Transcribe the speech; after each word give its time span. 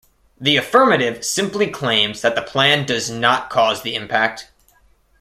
The 0.39 0.57
affirmative 0.57 1.23
simply 1.23 1.67
claims 1.67 2.21
that 2.21 2.33
the 2.33 2.41
plan 2.41 2.87
does 2.87 3.07
not 3.11 3.51
cause 3.51 3.83
the 3.83 3.93
impact. 3.93 4.49